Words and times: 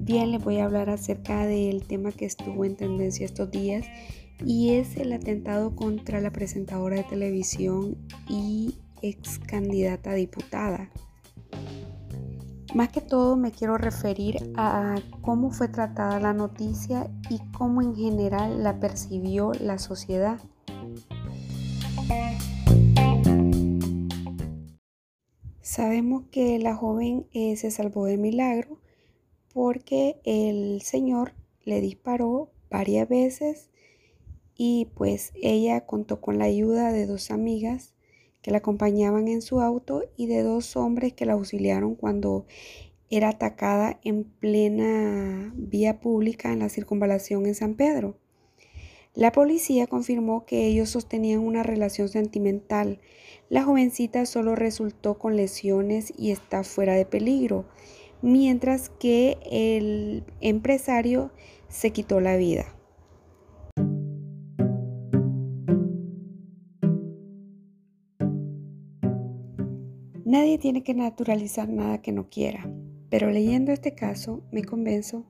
Bien, 0.00 0.30
les 0.30 0.42
voy 0.42 0.58
a 0.58 0.64
hablar 0.64 0.88
acerca 0.88 1.44
del 1.44 1.86
tema 1.86 2.12
que 2.12 2.24
estuvo 2.24 2.64
en 2.64 2.76
tendencia 2.76 3.26
estos 3.26 3.50
días 3.50 3.86
y 4.44 4.70
es 4.70 4.96
el 4.96 5.12
atentado 5.12 5.76
contra 5.76 6.20
la 6.20 6.30
presentadora 6.30 6.96
de 6.96 7.04
televisión 7.04 7.96
y 8.28 8.76
ex 9.02 9.38
candidata 9.38 10.14
diputada. 10.14 10.90
Más 12.74 12.90
que 12.90 13.00
todo 13.00 13.36
me 13.36 13.50
quiero 13.50 13.78
referir 13.78 14.52
a 14.56 14.96
cómo 15.20 15.50
fue 15.50 15.68
tratada 15.68 16.20
la 16.20 16.32
noticia 16.32 17.10
y 17.30 17.40
cómo 17.52 17.82
en 17.82 17.94
general 17.94 18.62
la 18.62 18.78
percibió 18.78 19.52
la 19.60 19.78
sociedad. 19.78 20.38
Sabemos 25.68 26.24
que 26.30 26.58
la 26.58 26.74
joven 26.74 27.26
eh, 27.34 27.54
se 27.56 27.70
salvó 27.70 28.06
de 28.06 28.16
milagro 28.16 28.78
porque 29.52 30.18
el 30.24 30.80
señor 30.80 31.34
le 31.62 31.82
disparó 31.82 32.48
varias 32.70 33.06
veces 33.06 33.68
y 34.56 34.88
pues 34.94 35.30
ella 35.34 35.84
contó 35.84 36.22
con 36.22 36.38
la 36.38 36.46
ayuda 36.46 36.90
de 36.90 37.04
dos 37.04 37.30
amigas 37.30 37.92
que 38.40 38.50
la 38.50 38.58
acompañaban 38.58 39.28
en 39.28 39.42
su 39.42 39.60
auto 39.60 40.04
y 40.16 40.24
de 40.24 40.42
dos 40.42 40.74
hombres 40.74 41.12
que 41.12 41.26
la 41.26 41.34
auxiliaron 41.34 41.96
cuando 41.96 42.46
era 43.10 43.28
atacada 43.28 44.00
en 44.04 44.24
plena 44.24 45.52
vía 45.54 46.00
pública 46.00 46.50
en 46.50 46.60
la 46.60 46.70
circunvalación 46.70 47.44
en 47.44 47.54
San 47.54 47.74
Pedro. 47.74 48.16
La 49.18 49.32
policía 49.32 49.88
confirmó 49.88 50.46
que 50.46 50.68
ellos 50.68 50.90
sostenían 50.90 51.40
una 51.40 51.64
relación 51.64 52.08
sentimental. 52.08 53.00
La 53.48 53.64
jovencita 53.64 54.24
solo 54.26 54.54
resultó 54.54 55.18
con 55.18 55.34
lesiones 55.34 56.12
y 56.16 56.30
está 56.30 56.62
fuera 56.62 56.94
de 56.94 57.04
peligro, 57.04 57.66
mientras 58.22 58.90
que 58.90 59.36
el 59.50 60.22
empresario 60.40 61.32
se 61.66 61.90
quitó 61.90 62.20
la 62.20 62.36
vida. 62.36 62.76
Nadie 70.24 70.58
tiene 70.58 70.84
que 70.84 70.94
naturalizar 70.94 71.68
nada 71.68 72.00
que 72.02 72.12
no 72.12 72.30
quiera, 72.30 72.72
pero 73.10 73.32
leyendo 73.32 73.72
este 73.72 73.96
caso 73.96 74.44
me 74.52 74.62
convenzo 74.62 75.26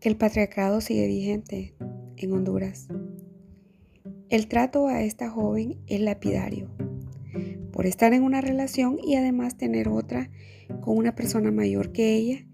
que 0.00 0.08
el 0.08 0.16
patriarcado 0.16 0.80
sigue 0.80 1.06
vigente 1.06 1.76
en 2.18 2.32
Honduras. 2.32 2.88
El 4.28 4.48
trato 4.48 4.88
a 4.88 5.02
esta 5.02 5.30
joven 5.30 5.78
es 5.86 6.00
lapidario 6.00 6.70
por 7.72 7.86
estar 7.86 8.14
en 8.14 8.22
una 8.22 8.40
relación 8.40 8.98
y 9.02 9.16
además 9.16 9.56
tener 9.56 9.88
otra 9.88 10.30
con 10.80 10.96
una 10.96 11.14
persona 11.14 11.50
mayor 11.50 11.92
que 11.92 12.14
ella 12.14 12.46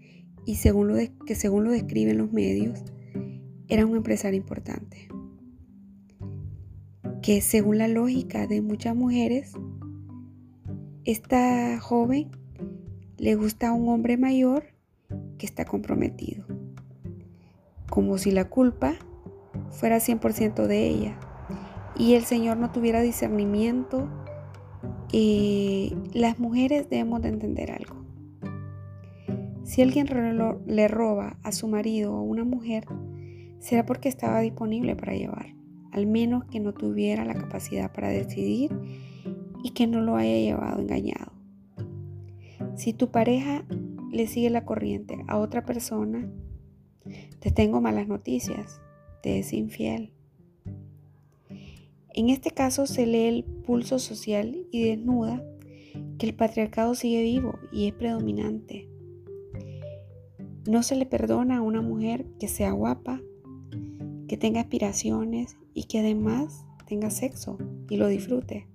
y 0.45 0.55
según 0.55 0.89
lo 0.89 0.95
que 1.25 1.35
según 1.35 1.63
lo 1.63 1.71
describen 1.71 2.17
los 2.17 2.31
medios, 2.31 2.83
era 3.69 3.85
un 3.85 3.95
empresario 3.95 4.37
importante. 4.37 5.07
Que 7.21 7.39
según 7.41 7.77
la 7.77 7.87
lógica 7.87 8.47
de 8.47 8.61
muchas 8.61 8.95
mujeres, 8.95 9.53
esta 11.05 11.79
joven 11.79 12.31
le 13.17 13.35
gusta 13.35 13.69
a 13.69 13.73
un 13.73 13.87
hombre 13.87 14.17
mayor 14.17 14.65
que 15.37 15.45
está 15.45 15.63
comprometido, 15.63 16.45
como 17.89 18.17
si 18.17 18.31
la 18.31 18.49
culpa 18.49 18.95
fuera 19.73 19.97
100% 19.97 20.67
de 20.67 20.87
ella 20.87 21.17
y 21.97 22.13
el 22.13 22.23
Señor 22.23 22.57
no 22.57 22.71
tuviera 22.71 23.01
discernimiento. 23.01 24.07
Eh, 25.11 25.95
las 26.13 26.39
mujeres 26.39 26.89
debemos 26.89 27.21
de 27.21 27.29
entender 27.29 27.71
algo. 27.71 28.03
Si 29.63 29.81
alguien 29.81 30.07
le 30.65 30.87
roba 30.87 31.37
a 31.43 31.51
su 31.51 31.67
marido 31.67 32.13
o 32.13 32.17
a 32.17 32.21
una 32.21 32.43
mujer, 32.43 32.85
será 33.59 33.85
porque 33.85 34.09
estaba 34.09 34.41
disponible 34.41 34.95
para 34.95 35.13
llevar, 35.13 35.55
al 35.91 36.05
menos 36.05 36.43
que 36.45 36.59
no 36.59 36.73
tuviera 36.73 37.25
la 37.25 37.33
capacidad 37.33 37.91
para 37.91 38.09
decidir 38.09 38.71
y 39.63 39.71
que 39.71 39.87
no 39.87 40.01
lo 40.01 40.15
haya 40.15 40.37
llevado 40.37 40.81
engañado. 40.81 41.31
Si 42.75 42.91
tu 42.91 43.09
pareja 43.09 43.63
le 44.11 44.27
sigue 44.27 44.49
la 44.49 44.65
corriente 44.65 45.23
a 45.27 45.37
otra 45.37 45.63
persona, 45.65 46.29
te 47.39 47.51
tengo 47.51 47.81
malas 47.81 48.07
noticias, 48.07 48.81
te 49.23 49.39
es 49.39 49.53
infiel. 49.53 50.11
En 52.13 52.29
este 52.29 52.51
caso 52.51 52.85
se 52.85 53.07
lee 53.07 53.27
el 53.27 53.43
pulso 53.43 53.97
social 53.97 54.67
y 54.69 54.83
desnuda 54.83 55.41
que 56.19 56.27
el 56.27 56.35
patriarcado 56.35 56.93
sigue 56.93 57.23
vivo 57.23 57.57
y 57.71 57.87
es 57.87 57.93
predominante. 57.93 58.89
No 60.67 60.83
se 60.83 60.97
le 60.97 61.05
perdona 61.05 61.57
a 61.57 61.61
una 61.61 61.81
mujer 61.81 62.25
que 62.37 62.49
sea 62.49 62.71
guapa, 62.71 63.21
que 64.27 64.35
tenga 64.35 64.59
aspiraciones 64.59 65.55
y 65.73 65.85
que 65.85 65.99
además 65.99 66.65
tenga 66.85 67.09
sexo 67.09 67.57
y 67.89 67.95
lo 67.95 68.07
disfrute. 68.07 68.67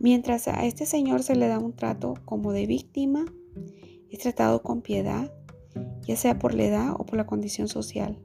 Mientras 0.00 0.48
a 0.48 0.66
este 0.66 0.84
señor 0.84 1.22
se 1.22 1.36
le 1.36 1.46
da 1.46 1.60
un 1.60 1.74
trato 1.74 2.14
como 2.24 2.52
de 2.52 2.66
víctima, 2.66 3.24
es 4.10 4.18
tratado 4.18 4.62
con 4.62 4.82
piedad, 4.82 5.32
ya 6.02 6.16
sea 6.16 6.40
por 6.40 6.54
la 6.54 6.64
edad 6.64 6.92
o 6.98 7.06
por 7.06 7.16
la 7.16 7.26
condición 7.26 7.68
social. 7.68 8.18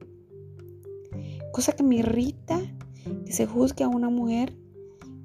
Cosa 1.51 1.73
que 1.73 1.83
me 1.83 1.95
irrita 1.95 2.59
que 3.25 3.31
se 3.31 3.45
juzgue 3.45 3.83
a 3.83 3.87
una 3.87 4.09
mujer 4.09 4.55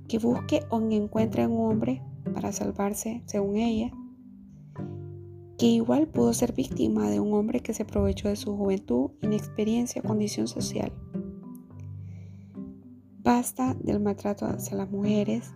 que 0.08 0.18
busque 0.18 0.64
o 0.70 0.80
encuentre 0.80 1.46
un 1.46 1.70
hombre 1.70 2.02
para 2.34 2.52
salvarse, 2.52 3.22
según 3.26 3.56
ella, 3.56 3.92
que 5.58 5.66
igual 5.66 6.06
pudo 6.08 6.32
ser 6.32 6.52
víctima 6.52 7.08
de 7.08 7.20
un 7.20 7.32
hombre 7.32 7.60
que 7.60 7.74
se 7.74 7.84
aprovechó 7.84 8.28
de 8.28 8.36
su 8.36 8.56
juventud, 8.56 9.10
inexperiencia, 9.22 10.02
condición 10.02 10.48
social. 10.48 10.92
Basta 13.22 13.74
del 13.74 14.00
maltrato 14.00 14.46
hacia 14.46 14.76
las 14.76 14.90
mujeres 14.90 15.52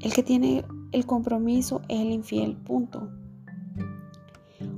el 0.00 0.14
que 0.14 0.22
tiene 0.22 0.64
el 0.92 1.04
compromiso 1.04 1.82
es 1.88 2.00
el 2.00 2.10
infiel, 2.10 2.56
punto. 2.56 3.10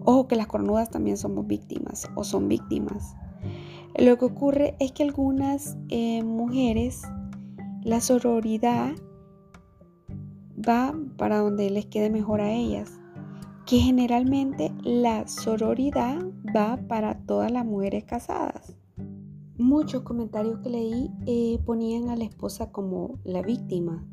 Ojo 0.05 0.27
que 0.27 0.35
las 0.35 0.49
cornudas 0.49 0.91
también 0.91 1.17
somos 1.17 1.47
víctimas 1.47 2.11
o 2.17 2.25
son 2.25 2.49
víctimas. 2.49 3.15
Lo 3.99 4.19
que 4.19 4.25
ocurre 4.25 4.77
es 4.81 4.93
que 4.93 5.03
algunas 5.03 5.77
eh, 5.89 6.23
mujeres, 6.23 7.03
la 7.83 8.01
sororidad 8.01 8.93
va 10.57 10.95
para 11.17 11.39
donde 11.39 11.71
les 11.71 11.87
quede 11.87 12.11
mejor 12.11 12.41
a 12.41 12.53
ellas. 12.53 13.01
Que 13.67 13.79
generalmente 13.79 14.73
la 14.83 15.29
sororidad 15.29 16.19
va 16.55 16.79
para 16.89 17.19
todas 17.27 17.51
las 17.53 17.65
mujeres 17.65 18.05
casadas. 18.05 18.77
Muchos 19.57 20.03
comentarios 20.03 20.59
que 20.61 20.71
leí 20.71 21.11
eh, 21.27 21.59
ponían 21.65 22.09
a 22.09 22.17
la 22.17 22.25
esposa 22.25 22.73
como 22.73 23.21
la 23.25 23.43
víctima 23.43 24.05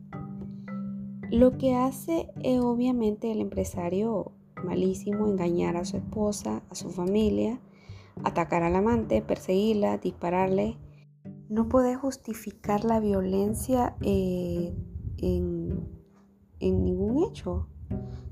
lo 1.32 1.60
que 1.60 1.76
hace 1.76 2.32
eh, 2.42 2.60
obviamente 2.60 3.32
el 3.32 3.42
empresario 3.42 4.32
malísimo 4.64 5.28
engañar 5.28 5.78
a 5.78 5.86
su 5.86 5.98
esposa, 5.98 6.64
a 6.70 6.76
su 6.76 6.90
familia, 6.90 7.62
atacar 8.24 8.63
al 8.63 8.75
amante, 8.75 9.22
perseguirla, 9.22 9.97
dispararle. 9.97 10.78
No 11.50 11.68
puede 11.68 11.96
justificar 11.96 12.84
la 12.84 13.00
violencia 13.00 13.96
eh, 14.02 14.75
en, 15.18 15.88
en, 16.59 16.84
ningún 16.84 17.24
hecho. 17.24 17.68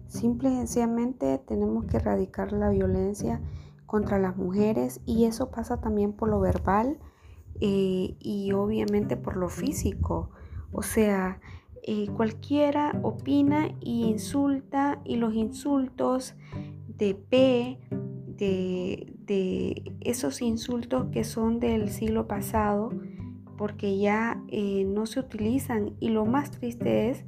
Simple 0.07 0.49
y 0.49 0.55
sencillamente 0.55 1.39
tenemos 1.39 1.85
que 1.85 1.97
erradicar 1.97 2.51
la 2.51 2.69
violencia 2.69 3.41
contra 3.85 4.19
las 4.19 4.37
mujeres 4.37 5.01
y 5.05 5.25
eso 5.25 5.49
pasa 5.49 5.81
también 5.81 6.13
por 6.13 6.29
lo 6.29 6.39
verbal 6.39 6.99
eh, 7.59 8.15
y 8.19 8.51
obviamente 8.51 9.17
por 9.17 9.35
lo 9.35 9.49
físico. 9.49 10.29
O 10.71 10.83
sea, 10.83 11.39
eh, 11.83 12.07
cualquiera 12.15 12.99
opina 13.01 13.69
y 13.79 14.05
insulta 14.05 15.01
y 15.05 15.15
los 15.15 15.33
insultos 15.33 16.35
de 16.87 17.15
P, 17.15 17.79
de, 18.37 19.16
de 19.27 19.93
esos 20.01 20.41
insultos 20.41 21.07
que 21.11 21.23
son 21.23 21.59
del 21.59 21.89
siglo 21.89 22.27
pasado, 22.27 22.91
porque 23.57 23.97
ya 23.97 24.41
eh, 24.49 24.85
no 24.85 25.05
se 25.07 25.19
utilizan 25.19 25.95
y 25.99 26.09
lo 26.09 26.25
más 26.25 26.51
triste 26.51 27.09
es 27.09 27.25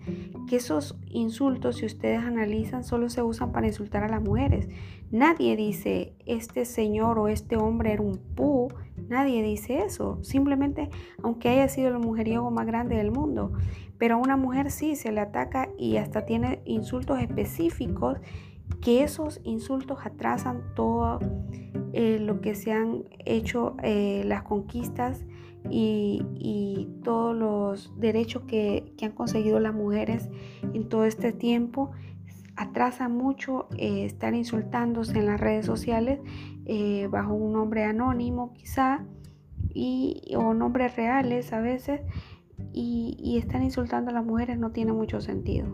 que 0.47 0.57
esos 0.57 0.97
insultos, 1.07 1.77
si 1.77 1.85
ustedes 1.85 2.19
analizan, 2.19 2.83
solo 2.83 3.09
se 3.09 3.23
usan 3.23 3.51
para 3.51 3.67
insultar 3.67 4.03
a 4.03 4.09
las 4.09 4.21
mujeres. 4.21 4.69
Nadie 5.11 5.55
dice 5.55 6.13
este 6.25 6.65
señor 6.65 7.17
o 7.17 7.27
este 7.27 7.57
hombre 7.57 7.93
era 7.93 8.03
un 8.03 8.19
pu, 8.35 8.67
nadie 9.09 9.41
dice 9.41 9.79
eso, 9.79 10.23
simplemente 10.23 10.89
aunque 11.23 11.49
haya 11.49 11.67
sido 11.67 11.89
el 11.89 11.99
mujeriego 11.99 12.51
más 12.51 12.67
grande 12.67 12.95
del 12.95 13.11
mundo. 13.11 13.51
Pero 13.97 14.15
a 14.15 14.17
una 14.17 14.37
mujer 14.37 14.71
sí 14.71 14.95
se 14.95 15.11
le 15.11 15.19
ataca 15.19 15.69
y 15.77 15.97
hasta 15.97 16.25
tiene 16.25 16.61
insultos 16.63 17.19
específicos 17.19 18.19
que 18.81 19.03
esos 19.03 19.41
insultos 19.43 19.99
atrasan 20.03 20.63
todo 20.75 21.19
eh, 21.93 22.19
lo 22.19 22.39
que 22.39 22.55
se 22.55 22.71
han 22.71 23.03
hecho 23.25 23.75
eh, 23.83 24.23
las 24.25 24.43
conquistas 24.43 25.25
y, 25.69 26.87
todos 27.03 27.35
los 27.35 27.99
derechos 27.99 28.43
que, 28.43 28.93
han 29.01 29.11
conseguido 29.11 29.59
las 29.59 29.73
mujeres 29.73 30.29
en 30.73 30.87
todo 30.87 31.05
este 31.05 31.31
tiempo 31.31 31.91
atrasa 32.55 33.09
mucho 33.09 33.67
eh, 33.77 34.05
estar 34.05 34.33
insultándose 34.35 35.17
en 35.17 35.25
las 35.25 35.39
redes 35.39 35.65
sociales 35.65 36.19
bajo 37.09 37.33
un 37.33 37.53
nombre 37.53 37.83
anónimo 37.83 38.53
quizá 38.53 39.05
y, 39.73 40.21
o 40.35 40.53
nombres 40.53 40.95
reales 40.95 41.51
a 41.51 41.61
veces 41.61 42.01
y, 42.73 43.17
y 43.19 43.37
estar 43.37 43.63
insultando 43.63 44.11
a 44.11 44.13
las 44.13 44.25
mujeres 44.25 44.59
no 44.59 44.71
tiene 44.71 44.93
mucho 44.93 45.19
sentido. 45.19 45.67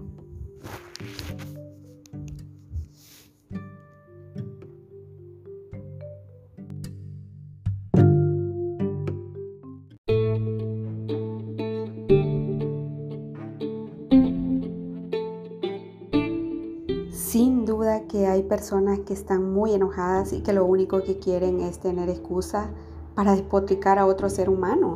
Que 18.09 18.27
hay 18.27 18.43
personas 18.43 18.99
que 18.99 19.13
están 19.13 19.53
muy 19.53 19.73
enojadas 19.73 20.31
y 20.33 20.41
que 20.41 20.53
lo 20.53 20.65
único 20.65 21.03
que 21.03 21.19
quieren 21.19 21.59
es 21.59 21.79
tener 21.79 22.09
excusa 22.09 22.69
para 23.15 23.33
despotricar 23.33 23.99
a 23.99 24.05
otro 24.05 24.29
ser 24.29 24.49
humano. 24.49 24.93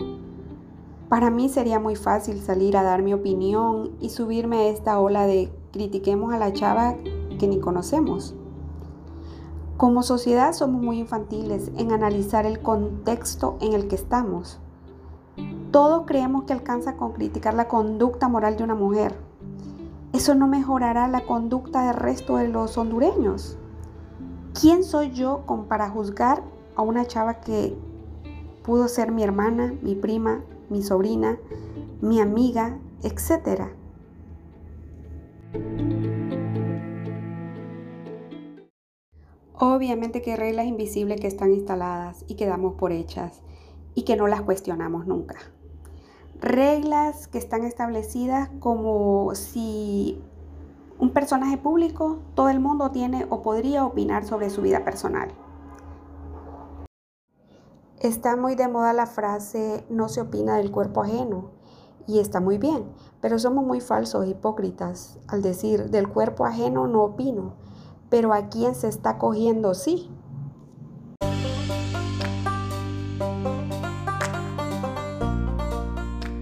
Para 1.09 1.31
mí 1.31 1.49
sería 1.49 1.79
muy 1.79 1.95
fácil 1.95 2.39
salir 2.39 2.77
a 2.77 2.83
dar 2.83 3.01
mi 3.01 3.13
opinión 3.13 3.91
y 3.99 4.09
subirme 4.09 4.57
a 4.57 4.69
esta 4.69 4.99
ola 4.99 5.25
de 5.25 5.51
critiquemos 5.71 6.33
a 6.33 6.37
la 6.37 6.53
chava 6.53 6.95
que 7.39 7.47
ni 7.47 7.59
conocemos. 7.59 8.35
Como 9.77 10.03
sociedad 10.03 10.53
somos 10.53 10.81
muy 10.81 10.99
infantiles 10.99 11.71
en 11.77 11.91
analizar 11.91 12.45
el 12.45 12.59
contexto 12.59 13.57
en 13.61 13.73
el 13.73 13.87
que 13.87 13.95
estamos. 13.95 14.59
Todos 15.71 16.03
creemos 16.05 16.43
que 16.43 16.53
alcanza 16.53 16.97
con 16.97 17.13
criticar 17.13 17.53
la 17.53 17.67
conducta 17.67 18.27
moral 18.27 18.57
de 18.57 18.63
una 18.65 18.75
mujer. 18.75 19.28
Eso 20.11 20.33
no 20.33 20.47
mejorará 20.47 21.07
la 21.07 21.21
conducta 21.21 21.85
del 21.87 21.95
resto 21.95 22.37
de 22.37 22.47
los 22.47 22.77
hondureños. 22.77 23.57
¿Quién 24.59 24.83
soy 24.83 25.11
yo 25.11 25.43
para 25.67 25.89
juzgar 25.89 26.43
a 26.75 26.81
una 26.81 27.05
chava 27.05 27.35
que 27.41 27.77
pudo 28.63 28.87
ser 28.87 29.11
mi 29.11 29.23
hermana, 29.23 29.73
mi 29.81 29.95
prima, 29.95 30.41
mi 30.69 30.81
sobrina, 30.81 31.37
mi 32.01 32.19
amiga, 32.19 32.79
etcétera? 33.03 33.71
Obviamente 39.53 40.21
que 40.21 40.31
hay 40.31 40.37
reglas 40.37 40.65
invisibles 40.65 41.19
que 41.21 41.27
están 41.27 41.53
instaladas 41.53 42.25
y 42.27 42.35
que 42.35 42.47
damos 42.47 42.75
por 42.75 42.91
hechas 42.91 43.41
y 43.93 44.03
que 44.03 44.15
no 44.15 44.27
las 44.27 44.41
cuestionamos 44.41 45.05
nunca. 45.05 45.35
Reglas 46.41 47.27
que 47.27 47.37
están 47.37 47.65
establecidas 47.65 48.49
como 48.59 49.35
si 49.35 50.21
un 50.97 51.11
personaje 51.11 51.57
público, 51.57 52.19
todo 52.33 52.47
el 52.47 52.61
mundo 52.61 52.91
tiene 52.91 53.27
o 53.29 53.41
podría 53.41 53.85
opinar 53.85 54.23
sobre 54.23 54.49
su 54.49 54.61
vida 54.61 54.85
personal. 54.85 55.33
Está 57.99 58.37
muy 58.37 58.55
de 58.55 58.69
moda 58.69 58.93
la 58.93 59.05
frase 59.05 59.85
no 59.89 60.07
se 60.07 60.21
opina 60.21 60.55
del 60.55 60.71
cuerpo 60.71 61.01
ajeno 61.01 61.51
y 62.07 62.19
está 62.19 62.39
muy 62.39 62.57
bien, 62.57 62.85
pero 63.19 63.37
somos 63.37 63.65
muy 63.65 63.81
falsos 63.81 64.23
e 64.23 64.29
hipócritas 64.29 65.19
al 65.27 65.41
decir 65.41 65.89
del 65.89 66.07
cuerpo 66.07 66.45
ajeno 66.45 66.87
no 66.87 67.03
opino, 67.03 67.55
pero 68.09 68.33
a 68.33 68.47
quién 68.47 68.75
se 68.75 68.87
está 68.87 69.17
cogiendo 69.17 69.73
sí. 69.73 70.09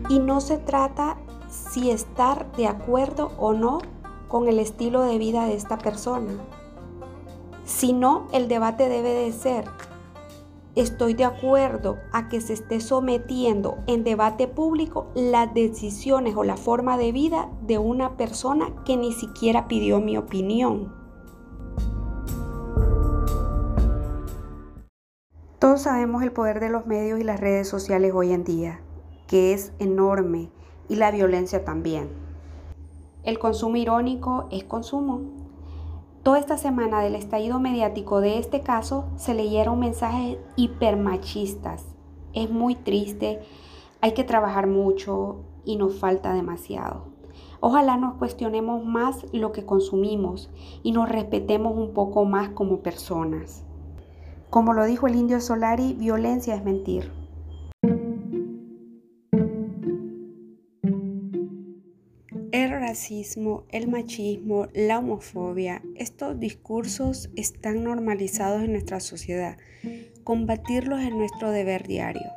Y 0.09 0.19
no 0.19 0.41
se 0.41 0.57
trata 0.57 1.17
si 1.49 1.91
estar 1.91 2.51
de 2.53 2.67
acuerdo 2.67 3.31
o 3.37 3.53
no 3.53 3.79
con 4.27 4.47
el 4.47 4.59
estilo 4.59 5.01
de 5.03 5.17
vida 5.17 5.45
de 5.45 5.55
esta 5.55 5.77
persona, 5.77 6.33
sino 7.65 8.27
el 8.31 8.47
debate 8.47 8.89
debe 8.89 9.13
de 9.13 9.31
ser 9.31 9.65
estoy 10.81 11.15
de 11.15 11.25
acuerdo 11.25 11.97
a 12.11 12.29
que 12.29 12.39
se 12.39 12.53
esté 12.53 12.81
sometiendo 12.81 13.79
en 13.87 14.03
debate 14.03 14.47
público 14.47 15.07
las 15.15 15.51
decisiones 15.53 16.35
o 16.35 16.43
la 16.43 16.55
forma 16.55 16.99
de 16.99 17.11
vida 17.11 17.49
de 17.61 17.79
una 17.79 18.15
persona 18.15 18.67
que 18.85 18.95
ni 18.95 19.11
siquiera 19.11 19.67
pidió 19.67 19.99
mi 19.99 20.17
opinión. 20.17 20.93
Todos 25.57 25.81
sabemos 25.81 26.21
el 26.21 26.31
poder 26.31 26.59
de 26.59 26.69
los 26.69 26.85
medios 26.85 27.19
y 27.19 27.23
las 27.23 27.39
redes 27.39 27.67
sociales 27.67 28.11
hoy 28.13 28.31
en 28.31 28.43
día, 28.43 28.79
que 29.27 29.53
es 29.53 29.73
enorme, 29.79 30.49
y 30.89 30.95
la 30.95 31.11
violencia 31.11 31.65
también. 31.65 32.09
El 33.23 33.39
consumo 33.39 33.75
irónico 33.75 34.47
es 34.51 34.63
consumo, 34.63 35.21
Toda 36.27 36.39
esta 36.39 36.57
semana 36.57 36.99
del 36.99 37.15
estallido 37.15 37.57
mediático 37.61 38.19
de 38.19 38.37
este 38.37 38.59
caso 38.59 39.05
se 39.15 39.33
leyeron 39.33 39.79
mensajes 39.79 40.37
hipermachistas. 40.57 41.85
Es 42.33 42.49
muy 42.49 42.75
triste, 42.75 43.39
hay 44.01 44.13
que 44.13 44.25
trabajar 44.25 44.67
mucho 44.67 45.37
y 45.63 45.77
nos 45.77 45.95
falta 45.95 46.33
demasiado. 46.33 47.05
Ojalá 47.61 47.95
nos 47.95 48.15
cuestionemos 48.15 48.83
más 48.83 49.25
lo 49.31 49.53
que 49.53 49.65
consumimos 49.65 50.49
y 50.83 50.91
nos 50.91 51.07
respetemos 51.07 51.77
un 51.77 51.93
poco 51.93 52.25
más 52.25 52.49
como 52.49 52.81
personas. 52.81 53.63
Como 54.49 54.73
lo 54.73 54.83
dijo 54.83 55.07
el 55.07 55.15
indio 55.15 55.39
Solari, 55.39 55.93
violencia 55.93 56.55
es 56.55 56.63
mentir. 56.65 57.16
El 62.57 62.71
racismo, 62.71 63.65
el 63.69 63.87
machismo, 63.87 64.67
la 64.73 64.97
homofobia, 64.97 65.83
estos 65.93 66.39
discursos 66.39 67.29
están 67.35 67.83
normalizados 67.83 68.63
en 68.63 68.71
nuestra 68.71 68.99
sociedad. 68.99 69.59
Combatirlos 70.23 71.01
es 71.01 71.11
nuestro 71.11 71.51
deber 71.51 71.85
diario. 71.85 72.31